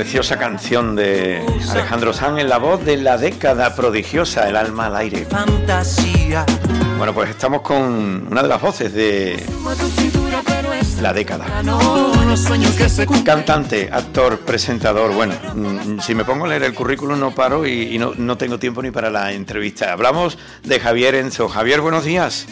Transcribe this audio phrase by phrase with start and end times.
[0.00, 4.96] Preciosa canción de Alejandro Sanz en la voz de la década prodigiosa, El alma al
[4.96, 5.26] aire.
[5.26, 6.46] Fantasía.
[6.96, 9.44] Bueno, pues estamos con una de las voces de
[11.02, 11.44] la década.
[13.26, 15.12] Cantante, actor, presentador.
[15.12, 18.38] Bueno, mm, si me pongo a leer el currículum no paro y, y no, no
[18.38, 19.92] tengo tiempo ni para la entrevista.
[19.92, 21.46] Hablamos de Javier Enzo.
[21.50, 22.46] Javier, buenos días.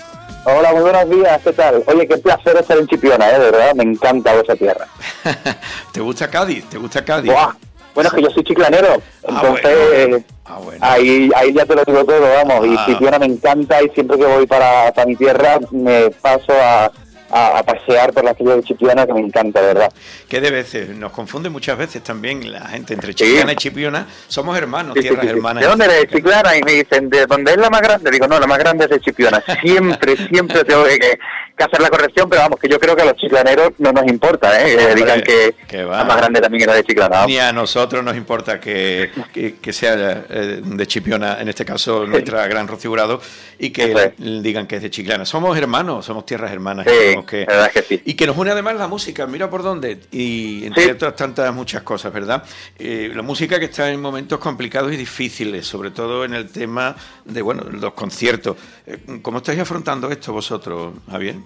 [0.51, 1.83] Hola, muy buenos días, ¿qué tal?
[1.87, 3.33] Oye, qué placer estar en Chipiona, ¿eh?
[3.39, 4.87] de verdad, me encanta vuestra tierra.
[5.93, 6.65] ¿Te gusta Cádiz?
[6.71, 7.31] ¿Te gusta Cádiz?
[7.31, 7.53] Buah,
[7.95, 9.77] Bueno, es que yo soy chiclanero, Ah, entonces
[10.09, 10.25] bueno.
[10.47, 10.79] Ah, bueno.
[10.81, 12.67] ahí, ahí ya te lo digo todo, vamos, Ah.
[12.67, 16.91] y Chipiona me encanta y siempre que voy para, para mi tierra me paso a,
[17.31, 19.93] a, a pasear por la calle de Chipiona, que me encanta, verdad.
[20.29, 24.07] Que de veces, nos confunde muchas veces también la gente entre Chiclana y Chipiona.
[24.29, 25.37] Somos hermanos, Sí, sí, tierras sí, sí.
[25.37, 25.63] hermanas.
[25.63, 26.07] ¿De dónde eres?
[26.09, 28.11] Chiclana, y me dicen, ¿de dónde es la más grande?
[28.11, 29.43] Digo, no, la más grande es de Chipiona.
[29.63, 31.19] Siempre, siempre tengo que,
[31.59, 34.07] que hacer la corrección, pero vamos, que yo creo que a los chiclaneros no nos
[34.07, 34.77] importa, ¿eh?
[34.79, 37.27] Hombre, digan que que la más grande también era de Chiclana.
[37.27, 42.07] Ni a nosotros nos importa que, que- que sea eh, de Chipiona, en este caso
[42.07, 43.21] nuestra gran Rocibrado,
[43.59, 45.25] y que digan que es de Chiclana.
[45.27, 46.87] Somos hermanos, somos tierras hermanas.
[46.89, 48.03] Sí, y que- la es que.
[48.05, 51.83] Y que nos une además la música, mira por dónde, y entre otras tantas muchas
[51.83, 52.43] cosas, ¿verdad?
[52.79, 56.95] Eh, la música que está en momentos complicados y difíciles, sobre todo en el tema
[57.25, 58.57] de, bueno, los conciertos.
[58.87, 61.37] Eh, ¿Cómo estáis afrontando esto vosotros, Javier?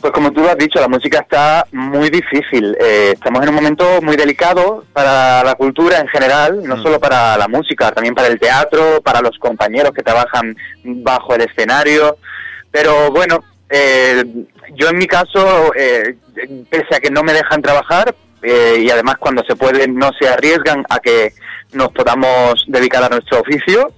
[0.00, 2.76] Pues como tú lo has dicho, la música está muy difícil.
[2.78, 6.82] Eh, estamos en un momento muy delicado para la cultura en general, no Mm.
[6.82, 11.42] solo para la música, también para el teatro, para los compañeros que trabajan bajo el
[11.42, 12.18] escenario.
[12.70, 14.24] Pero bueno, eh,
[14.74, 16.16] yo en mi caso, eh,
[16.68, 20.28] pese a que no me dejan trabajar eh, y además cuando se puede no se
[20.28, 21.32] arriesgan a que
[21.72, 23.92] nos podamos dedicar a nuestro oficio,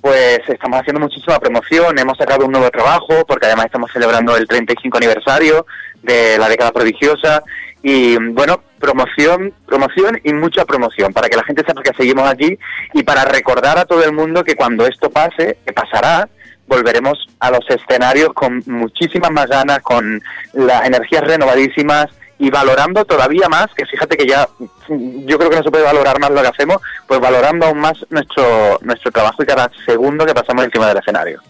[0.00, 4.46] pues estamos haciendo muchísima promoción, hemos sacado un nuevo trabajo, porque además estamos celebrando el
[4.46, 5.66] 35 aniversario
[6.02, 7.42] de la década prodigiosa,
[7.82, 12.58] y bueno, promoción, promoción y mucha promoción, para que la gente sepa que seguimos aquí
[12.94, 16.28] y para recordar a todo el mundo que cuando esto pase, que pasará,
[16.66, 20.22] volveremos a los escenarios con muchísimas más ganas, con
[20.52, 22.06] las energías renovadísimas
[22.40, 24.48] y valorando todavía más, que fíjate que ya
[24.88, 27.94] yo creo que no se puede valorar más lo que hacemos, pues valorando aún más
[28.08, 31.42] nuestro nuestro trabajo y cada segundo que pasamos encima del escenario.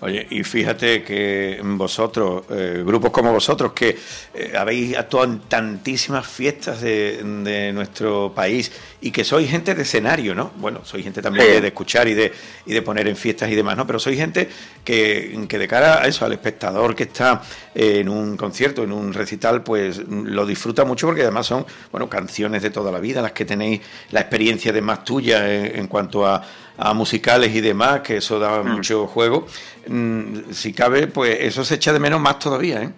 [0.00, 3.96] Oye, y fíjate que vosotros, eh, grupos como vosotros, que
[4.32, 8.70] eh, habéis actuado en tantísimas fiestas de, de nuestro país
[9.00, 10.52] y que sois gente de escenario, ¿no?
[10.56, 11.52] Bueno, sois gente también Sí.
[11.54, 12.32] de, de escuchar y de,
[12.66, 13.86] y de poner en fiestas y demás, ¿no?
[13.88, 14.48] Pero sois gente
[14.84, 17.42] que, que de cara a eso, al espectador que está
[17.74, 22.62] en un concierto, en un recital, pues lo disfruta mucho porque además son, bueno, canciones
[22.62, 23.80] de toda la vida, las que tenéis
[24.12, 26.40] la experiencia de más tuya en, en cuanto a,
[26.78, 29.46] a musicales y demás, que eso da mucho juego.
[29.86, 32.90] Mm, si cabe, pues eso se echa de menos más todavía, ¿eh?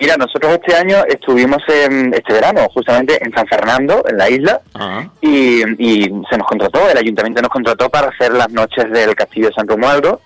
[0.00, 4.60] Mira, nosotros este año estuvimos en, este verano justamente en San Fernando, en la isla,
[5.20, 9.48] y, y se nos contrató, el ayuntamiento nos contrató para hacer las noches del Castillo
[9.48, 10.20] de San Romualdo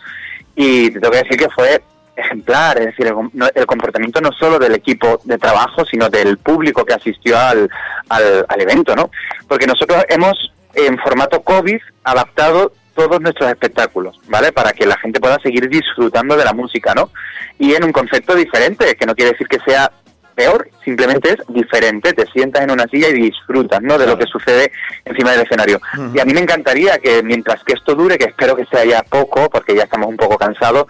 [0.55, 1.83] y te tengo que decir que fue
[2.17, 6.85] ejemplar, es decir, el, el comportamiento no solo del equipo de trabajo, sino del público
[6.85, 7.71] que asistió al,
[8.11, 9.11] al, al evento, ¿no?
[9.49, 14.53] Porque nosotros hemos, en formato COVID, adaptado todos nuestros espectáculos, ¿vale?
[14.53, 17.11] Para que la gente pueda seguir disfrutando de la música, ¿no?
[17.59, 19.91] Y en un concepto diferente, que no quiere decir que sea
[20.35, 23.99] peor, simplemente es diferente, te sientas en una silla y disfrutas, ¿no?
[23.99, 24.73] De lo que sucede
[25.05, 25.81] encima del escenario.
[26.15, 29.03] Y a mí me encantaría que mientras que esto dure, que espero que sea ya
[29.03, 30.87] poco, porque ya estamos un poco cansados,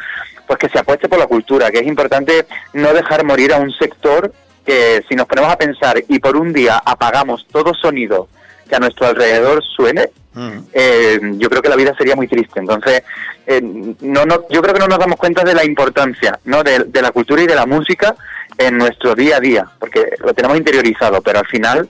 [0.46, 3.72] pues que se apueste por la cultura, que es importante no dejar morir a un
[3.72, 4.32] sector
[4.64, 8.28] que si nos ponemos a pensar y por un día apagamos todo sonido
[8.68, 10.58] que a nuestro alrededor suene, Mm.
[10.72, 12.58] eh, yo creo que la vida sería muy triste.
[12.58, 13.02] Entonces,
[13.46, 16.62] eh, no, no, yo creo que no nos damos cuenta de la importancia ¿no?
[16.62, 18.14] de, de la cultura y de la música
[18.56, 21.88] en nuestro día a día, porque lo tenemos interiorizado, pero al final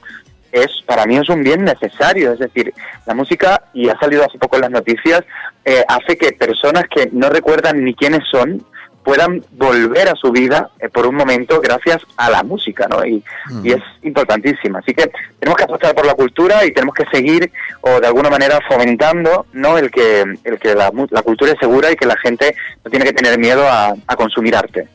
[0.51, 2.33] es para mí es un bien necesario.
[2.33, 2.75] Es decir,
[3.07, 5.23] la música, y ha salido hace poco en las noticias,
[5.65, 8.65] eh, hace que personas que no recuerdan ni quiénes son
[9.05, 13.05] puedan volver a su vida eh, por un momento gracias a la música, ¿no?
[13.05, 13.23] Y,
[13.63, 14.79] y, es importantísima.
[14.79, 17.51] Así que tenemos que apostar por la cultura y tenemos que seguir
[17.81, 19.77] o de alguna manera fomentando, ¿no?
[19.77, 22.55] El que, el que la, la cultura es segura y que la gente
[22.85, 24.89] no tiene que tener miedo a, a consumir arte.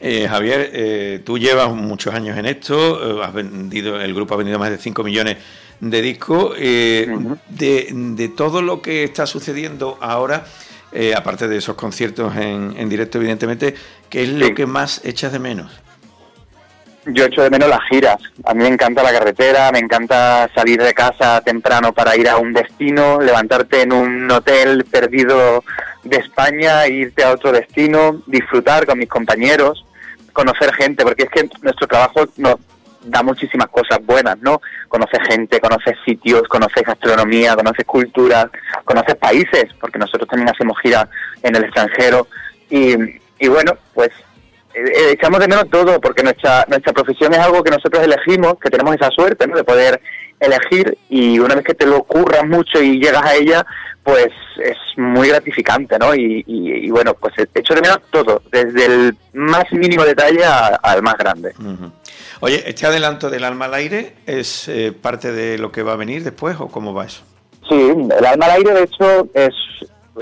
[0.00, 4.58] Eh, Javier, eh, tú llevas muchos años en esto, has vendido, el grupo ha vendido
[4.58, 5.36] más de 5 millones
[5.80, 6.56] de discos.
[6.58, 10.46] de, de todo lo que está sucediendo ahora,
[10.96, 13.74] eh, aparte de esos conciertos en, en, directo, evidentemente,
[14.08, 15.70] ¿qué es lo que más echas de menos?
[17.04, 18.16] Yo echo de menos las giras.
[18.44, 22.38] A mí me encanta la carretera, me encanta salir de casa temprano para ir a
[22.38, 25.62] un destino, levantarte en un hotel perdido
[26.02, 29.84] de España, e irte a otro destino, disfrutar con mis compañeros,
[30.32, 32.56] conocer gente, porque es que nuestro trabajo nos
[33.02, 34.60] da muchísimas cosas buenas, ¿no?
[34.88, 38.46] Conoces gente, conoces sitios, conoces gastronomía, conoces culturas,
[38.84, 41.08] conoces países, porque nosotros también hacemos gira
[41.42, 42.26] en el extranjero.
[42.70, 42.96] Y,
[43.48, 44.10] bueno, pues
[44.74, 48.70] eh, echamos de menos todo, porque nuestra, nuestra profesión es algo que nosotros elegimos, que
[48.70, 49.56] tenemos esa suerte, ¿no?
[49.56, 50.00] De poder
[50.40, 53.66] elegir y una vez que te lo ocurras mucho y llegas a ella,
[54.02, 54.28] pues
[54.62, 56.14] es muy gratificante, ¿no?
[56.14, 61.02] Y, y, y bueno, pues echo de menos todo, desde el más mínimo detalle al
[61.02, 61.52] más grande.
[62.40, 65.96] Oye, ¿este adelanto del alma al aire es eh, parte de lo que va a
[65.96, 67.22] venir después o cómo va eso?
[67.68, 69.54] Sí, el alma al aire de hecho es,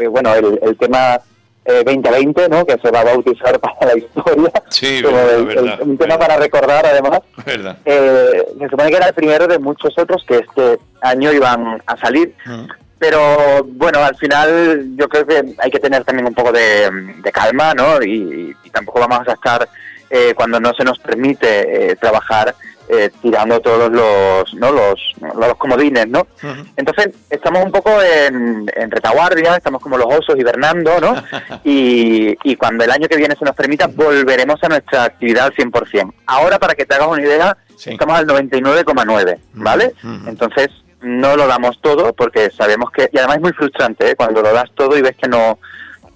[0.01, 1.21] eh, bueno, el, el tema
[1.67, 2.67] eh, 2020, ¿no?
[2.67, 4.53] Que se va a bautizar para la historia.
[4.69, 6.29] Sí, como verdad, el, verdad, el, un tema verdad.
[6.29, 7.21] para recordar además.
[7.45, 7.79] ¿Verdad?
[7.85, 11.97] Eh, se supone que era el primero de muchos otros que este año iban a
[11.97, 12.35] salir.
[12.45, 12.67] Mm.
[12.99, 16.91] Pero bueno, al final yo creo que hay que tener también un poco de,
[17.23, 18.03] de calma, ¿no?
[18.03, 19.69] Y, y, tampoco vamos a estar
[20.17, 22.55] eh, cuando no se nos permite eh, trabajar
[22.89, 24.71] eh, tirando todos los, ¿no?
[24.71, 26.21] los, los comodines, ¿no?
[26.21, 26.67] Uh -huh.
[26.77, 31.17] Entonces estamos un poco en, en, retaguardia, estamos como los osos hibernando, ¿no?
[31.65, 35.55] y, y cuando el año que viene se nos permita volveremos a nuestra actividad al
[35.55, 36.13] 100%.
[36.27, 37.91] Ahora, para que te hagas una idea, sí.
[37.91, 39.95] estamos al 99,9, ¿vale?
[40.05, 40.29] Uh -huh.
[40.29, 40.69] Entonces
[41.01, 44.15] no lo damos todo porque sabemos que, y además es muy frustrante ¿eh?
[44.17, 45.59] cuando lo das todo y ves que no,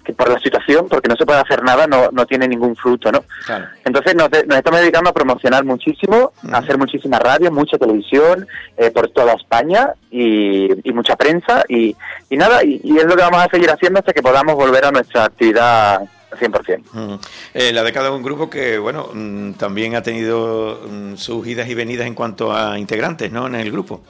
[0.08, 3.12] que por la situación, porque no se puede hacer nada, no, no tiene ningún fruto,
[3.12, 3.24] ¿no?
[3.44, 3.66] Claro.
[3.84, 6.54] Entonces nos, nos, estamos dedicando a promocionar muchísimo, uh -huh.
[6.54, 8.46] a hacer muchísima radio, mucha televisión
[8.78, 11.94] eh, por toda España y, y mucha prensa y,
[12.30, 14.86] y nada, y, y, es lo que vamos a seguir haciendo hasta que podamos volver
[14.86, 16.82] a nuestra actividad al 100%.
[16.94, 17.20] Uh -huh.
[17.52, 21.68] eh, la década de un grupo que, bueno, mmm, también ha tenido mmm, sus idas
[21.68, 23.46] y venidas en cuanto a integrantes, ¿no?
[23.46, 24.00] En el grupo.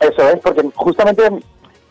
[0.00, 1.22] Eso es, porque justamente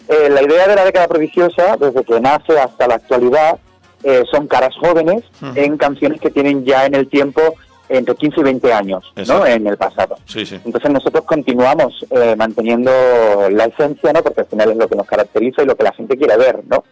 [0.08, 3.60] eh, la idea de la década prodigiosa, desde que nace hasta la actualidad,
[4.04, 5.58] eh, son caras jóvenes uh -huh.
[5.58, 7.42] en canciones que tienen ya en el tiempo
[7.90, 9.44] entre 15 y 20 años, Exacto.
[9.44, 9.48] ¿no?
[9.48, 10.16] En el pasado.
[10.26, 10.60] Sí, sí.
[10.66, 12.92] Entonces nosotros continuamos eh, manteniendo
[13.52, 14.24] la esencia, ¿no?
[14.24, 16.64] Porque al final es lo que nos caracteriza y lo que la gente quiere ver,
[16.68, 16.84] ¿no?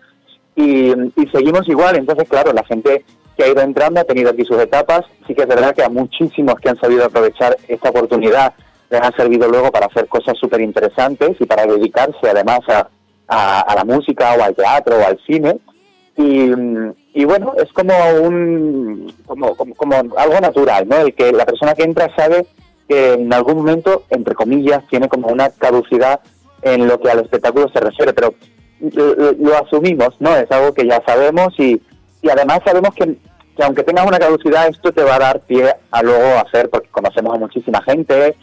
[0.55, 3.03] Y, y seguimos igual, entonces claro, la gente
[3.35, 5.89] que ha ido entrando ha tenido aquí sus etapas, sí que es verdad que a
[5.89, 8.53] muchísimos que han sabido aprovechar esta oportunidad
[8.91, 12.87] les ha servido luego para hacer cosas súper interesantes y para dedicarse además a,
[13.33, 15.57] a, la música o al teatro o al cine.
[16.15, 16.51] Y,
[17.13, 20.97] y bueno, es como un como, como, como, algo natural, ¿no?
[20.97, 22.45] El que la persona que entra sabe
[22.87, 26.19] que en algún momento, entre comillas, tiene como una caducidad
[26.61, 28.33] en lo que al espectáculo se refiere, pero
[28.79, 30.35] lo, lo asumimos, ¿no?
[30.35, 31.81] Es algo que ya sabemos y,
[32.21, 33.17] y además sabemos que,
[33.55, 36.89] que aunque tengas una caducidad, esto te va a dar pie a luego hacer, porque
[36.89, 38.35] conocemos a muchísima gente,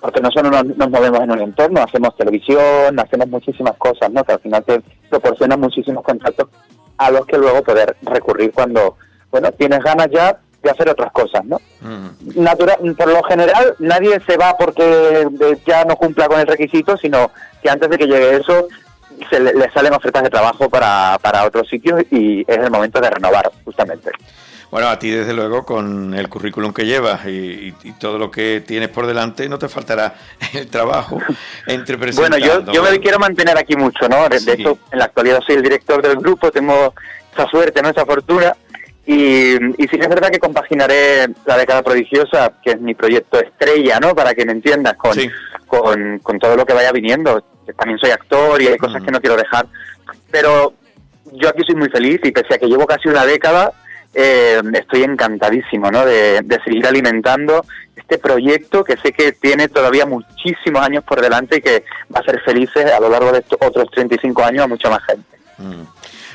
[0.00, 4.22] porque nosotros nos, nos, movemos en un entorno, hacemos televisión, hacemos muchísimas cosas, ¿no?
[4.24, 6.48] Que al final te proporcionan muchísimos contactos
[6.96, 8.96] a los que luego poder recurrir cuando,
[9.30, 11.60] bueno, tienes ganas ya de hacer otras cosas, ¿no?
[11.80, 12.42] Mm.
[12.42, 15.26] Natural, por lo general, nadie se va porque
[15.66, 17.30] ya no cumpla con el requisito, sino
[17.62, 18.68] que antes de que llegue eso,
[19.30, 23.00] se le, le salen ofertas de trabajo para, para otros sitios y es el momento
[23.00, 24.10] de renovar, justamente.
[24.70, 28.88] Bueno, a ti desde luego con el currículum que llevas y, todo lo que tienes
[28.88, 30.14] por delante no te faltará
[30.54, 31.18] el trabajo
[31.66, 34.28] entre Bueno, yo, yo me quiero mantener aquí mucho, ¿no?
[34.28, 34.50] De, sí.
[34.50, 36.94] hecho, en la actualidad soy el director del grupo, tengo
[37.32, 37.88] esa suerte, ¿no?
[37.88, 38.54] Esa fortuna.
[39.06, 43.40] Y, y sí que es verdad que compaginaré la década prodigiosa, que es mi proyecto
[43.40, 44.14] estrella, ¿no?
[44.14, 45.30] Para que me entiendas, con, sí.
[45.66, 47.42] con, con, todo lo que vaya viniendo.
[47.74, 49.06] También soy actor y hay cosas mm.
[49.06, 49.66] que no quiero dejar.
[50.30, 50.74] Pero
[51.32, 53.72] yo aquí soy muy feliz y pese a que llevo casi una década,
[54.14, 56.04] eh, estoy encantadísimo ¿no?
[56.04, 61.58] de, de, seguir alimentando este proyecto que sé que tiene todavía muchísimos años por delante
[61.58, 61.84] y que
[62.14, 65.02] va a ser felices a lo largo de estos otros 35 años a mucha más
[65.04, 65.38] gente.
[65.58, 65.82] Mm.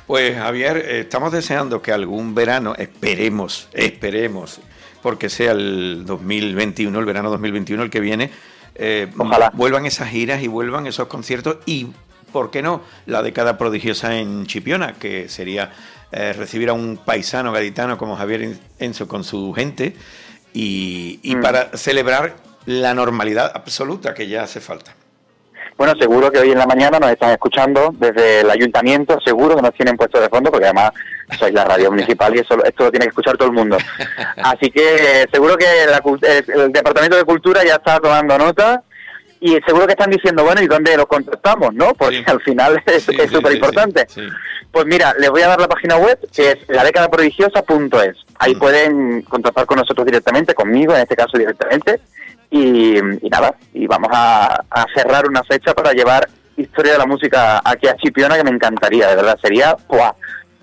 [0.06, 4.60] Pues Javier, eh, estamos deseando que algún verano, esperemos, esperemos,
[5.02, 8.30] porque sea el 2021, el verano 2021 el que viene,
[8.76, 9.52] eh, Ojalá.
[9.54, 11.88] vuelvan esas giras y vuelvan esos conciertos y,
[12.34, 15.72] ¿por qué no?, la década prodigiosa en Chipiona, que sería
[16.14, 19.96] eh, recibir a un paisano gaditano como Javier Enzo con su gente
[20.54, 21.42] y, y Mm.
[21.42, 24.94] para celebrar la normalidad absoluta que ya hace falta.
[25.76, 29.64] Bueno, seguro que hoy en la mañana nos están escuchando desde el ayuntamiento, seguro que
[29.64, 30.92] nos tienen puesto de fondo, porque además
[31.40, 33.78] sois la radio municipal y eso, esto lo tiene que escuchar todo el mundo.
[34.38, 36.02] Así que eh, seguro que la
[36.64, 38.84] el Departamento de Cultura ya está tomando nota
[39.46, 41.74] y seguro que están diciendo, bueno, ¿y dónde los contactamos?
[41.74, 41.94] ¿No?
[41.94, 42.24] Porque Sí.
[42.28, 44.08] al final es Sí, sí, súper importante.
[44.72, 48.18] Pues mira, les voy a dar la página web que es ladecadaprodigiosa.es.
[48.40, 48.60] Ahí Mm.
[48.60, 52.00] pueden contactar con nosotros directamente, conmigo en este caso directamente.
[52.50, 57.06] Y, y nada, y vamos a, a cerrar una fecha para llevar historia de la
[57.06, 60.14] música aquí a Chipiona que me encantaría, de verdad, sería ¡buah!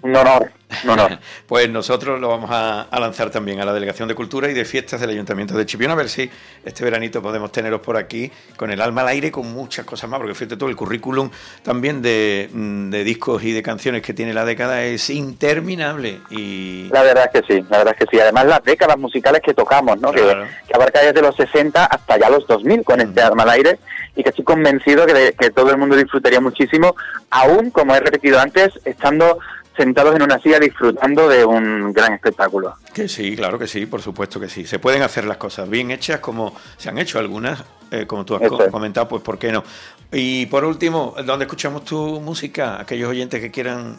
[0.03, 0.51] un honor,
[0.85, 1.19] un honor.
[1.47, 4.65] Pues nosotros lo vamos a, a lanzar también a la Delegación de Cultura y de
[4.65, 6.31] Fiestas del Ayuntamiento de Chipiona, a ver si
[6.65, 10.19] este veranito podemos teneros por aquí con el alma al aire, con muchas cosas más,
[10.21, 11.29] porque fíjate tú, el currículum
[11.63, 16.89] también de, mm, de discos y de canciones que tiene la década es interminable y...
[16.93, 18.21] La verdad es que sí, la verdad es que sí.
[18.21, 20.13] Además, las décadas musicales que tocamos, ¿no?
[20.13, 20.47] Que- Claro.
[20.69, 23.79] Que, abarca desde los 60 hasta ya los 2000 con este arma al aire
[24.15, 26.95] y que estoy convencido que, de- que todo el mundo disfrutaría muchísimo,
[27.31, 29.39] aún, como he repetido antes, estando
[29.81, 32.75] sentados en una silla disfrutando de un gran espectáculo.
[32.93, 34.67] Que sí, claro que sí, por supuesto que sí.
[34.67, 38.35] Se pueden hacer las cosas bien hechas como se han hecho algunas, eh, como tú
[38.37, 39.65] has Eso comentado, pues ¿por qué no?
[40.13, 42.79] Y por último, ¿dónde escuchamos tu música?
[42.79, 43.97] Aquellos oyentes que quieran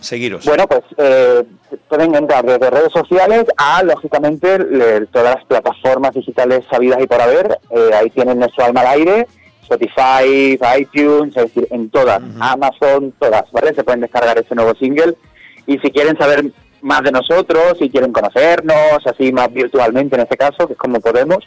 [0.00, 0.44] seguiros.
[0.44, 1.42] Bueno, pues eh,
[1.88, 7.20] pueden entrar desde redes sociales a, lógicamente, le- todas las plataformas digitales sabidas y por
[7.20, 7.58] haber.
[7.70, 9.26] Eh, ahí tienen nuestro alma al aire,
[9.68, 12.22] Spotify, iTunes, es decir, en todas.
[12.40, 13.74] Amazon, todas, ¿vale?
[13.74, 15.14] Se pueden descargar ese nuevo single.
[15.66, 16.44] Y si quieren saber
[16.80, 21.00] más de nosotros, si quieren conocernos, así más virtualmente en este caso, que es como
[21.00, 21.38] podemos,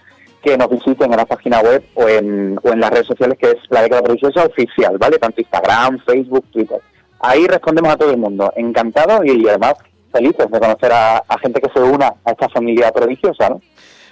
[0.44, 3.52] que nos visiten en la página web o en, o en las redes sociales, que
[3.52, 5.18] es la década prodigiosa oficial, ¿vale?
[5.18, 6.80] Tanto Instagram, Facebook, Twitter.
[7.20, 8.52] Ahí respondemos a todo el mundo.
[8.56, 9.76] Encantado y, además
[10.12, 13.62] felices de conocer a, a gente que se una a esta familia prodigiosa, ¿no?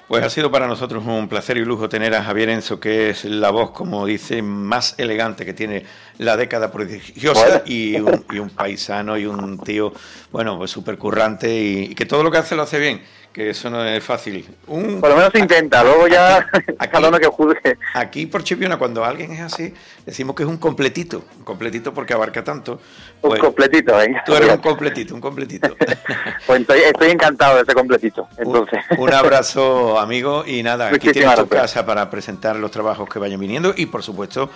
[0.09, 3.25] Pues ha sido para nosotros un placer y lujo tener a Javier Enzo, que es
[3.25, 5.85] la voz, como dice, más elegante que tiene
[6.17, 9.93] la década prodigiosa y, un, y un paisano y un tío,
[10.31, 13.51] bueno, pues súper currante y, y que todo lo que hace lo hace bien, que
[13.51, 14.47] eso no es fácil.
[14.67, 16.37] Un, Por lo menos intenta, luego ya
[16.79, 17.77] aquí- cada uno que juzgue.
[17.93, 19.73] Aquí por Chipiona, cuando alguien es así,
[20.05, 22.81] decimos que es un completito, un completito porque abarca tanto.
[23.21, 24.23] Un Pues, completito, venga.
[24.25, 25.75] tú eres un completito, un completito.
[26.47, 28.27] Pues estoy, estoy encantado de ese completito.
[28.37, 31.73] Un, Entonces, un abrazo, amigo, y nada, aquí Muchísimas tienes tu gracias.
[31.73, 34.49] casa para presentar los trabajos que vayan viniendo y por supuesto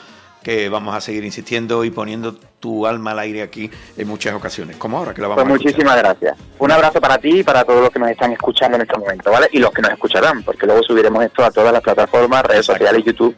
[0.43, 4.77] que vamos a seguir insistiendo y poniendo tu alma al aire aquí en muchas ocasiones,
[4.77, 5.73] como ahora que la vamos pues a escuchar.
[5.73, 6.37] muchísimas gracias.
[6.59, 9.31] Un abrazo para ti y para todos los que nos están escuchando en este momento,
[9.31, 9.47] ¿vale?
[9.51, 12.83] Y los que nos escucharán, porque luego subiremos esto a todas las plataformas, redes Exacto.
[12.85, 13.35] sociales, YouTube,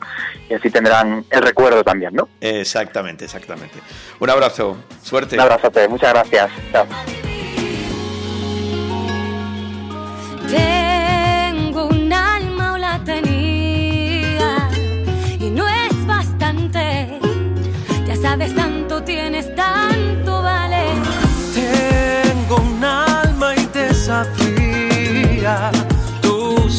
[0.50, 2.28] y así tendrán el recuerdo también, ¿no?
[2.42, 3.80] Exactamente, exactamente.
[4.20, 5.36] Un abrazo, suerte.
[5.36, 6.52] Un abrazote, muchas gracias.
[6.72, 6.86] Chao.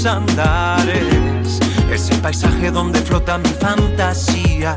[0.07, 1.61] Andares.
[1.91, 4.75] Es el paisaje donde flota mi fantasía.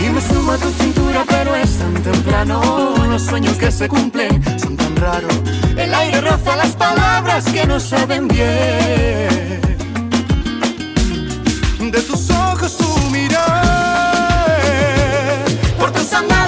[0.00, 2.94] Y me sumo a tu cintura, pero es tan temprano.
[3.08, 5.34] Los sueños que se cumplen son tan raros.
[5.76, 9.60] El aire roza las palabras que no saben bien.
[11.90, 14.60] De tus ojos tu mirar,
[15.78, 16.47] por tus andares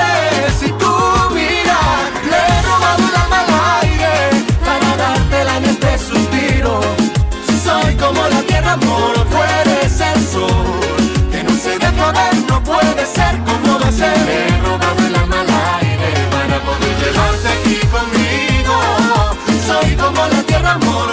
[8.61, 10.81] tierra, amor, tú eres el sol.
[11.31, 14.19] Que no se deja ver, no puede ser como a ser.
[14.27, 18.77] Le he robado el alma al aire para poder llevarte aquí conmigo.
[19.67, 21.13] Soy como la tierra, amor,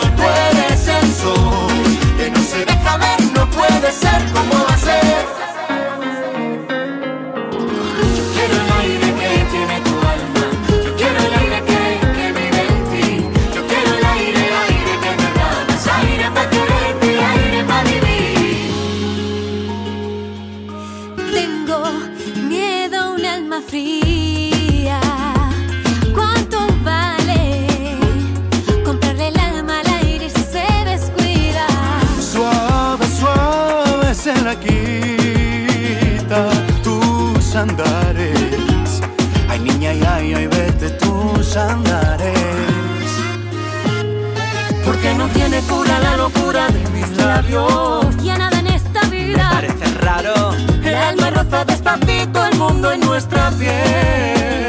[51.57, 54.67] alma roza despacito el mundo en nuestra piel.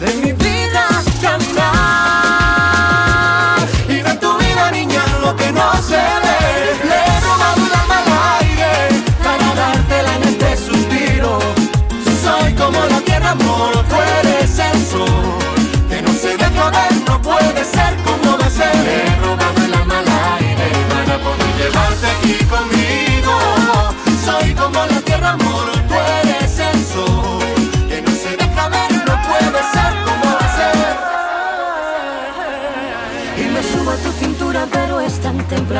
[0.00, 0.86] De mi vida
[1.20, 1.68] caminar
[3.88, 6.76] y de tu vida niña lo que no se ve.
[6.88, 8.08] Le he robado el alma al
[8.40, 8.72] aire
[9.22, 11.38] para dártela en este suspiro.
[12.22, 15.38] Soy como la tierra, amor, tú eres el sol
[15.88, 18.76] que no se deja ver, no puede ser como de ser.
[18.76, 22.81] Le he robado el alma al aire para poder llevarte aquí conmigo.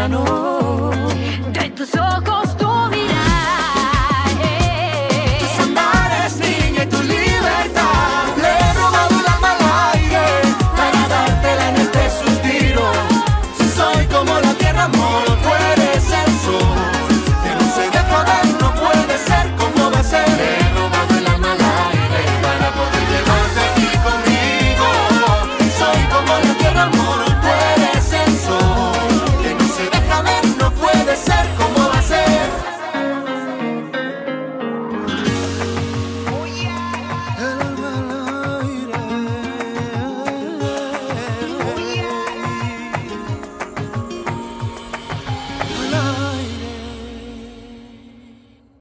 [0.08, 0.41] Ser.